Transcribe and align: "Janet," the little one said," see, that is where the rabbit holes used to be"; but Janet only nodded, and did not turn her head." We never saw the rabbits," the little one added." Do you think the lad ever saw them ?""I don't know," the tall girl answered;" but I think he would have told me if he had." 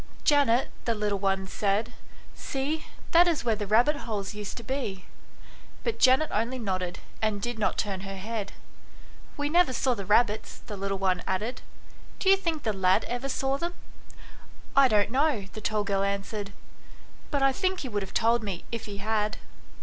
"Janet," 0.23 0.71
the 0.85 0.95
little 0.95 1.19
one 1.19 1.45
said," 1.45 1.93
see, 2.35 2.87
that 3.11 3.27
is 3.27 3.45
where 3.45 3.55
the 3.55 3.67
rabbit 3.67 3.97
holes 3.97 4.33
used 4.33 4.57
to 4.57 4.63
be"; 4.63 5.05
but 5.83 5.99
Janet 5.99 6.29
only 6.33 6.57
nodded, 6.57 6.97
and 7.21 7.39
did 7.39 7.59
not 7.59 7.77
turn 7.77 7.99
her 7.99 8.15
head." 8.17 8.51
We 9.37 9.47
never 9.47 9.73
saw 9.73 9.93
the 9.93 10.07
rabbits," 10.07 10.57
the 10.65 10.75
little 10.75 10.97
one 10.97 11.21
added." 11.27 11.61
Do 12.19 12.31
you 12.31 12.35
think 12.35 12.63
the 12.63 12.73
lad 12.73 13.03
ever 13.03 13.29
saw 13.29 13.57
them 13.59 13.75
?""I 14.75 14.87
don't 14.87 15.11
know," 15.11 15.45
the 15.53 15.61
tall 15.61 15.83
girl 15.83 16.01
answered;" 16.01 16.51
but 17.29 17.43
I 17.43 17.51
think 17.53 17.81
he 17.81 17.87
would 17.89 18.01
have 18.01 18.11
told 18.15 18.41
me 18.41 18.65
if 18.71 18.85
he 18.85 18.97
had." 18.97 19.37